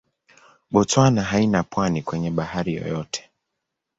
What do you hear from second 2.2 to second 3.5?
bahari yoyote.